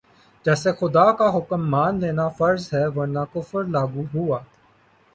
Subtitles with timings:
[0.45, 4.39] جیسے خدا کا حکم مان لینا فرض ہے ورنہ کفر لاگو ہوا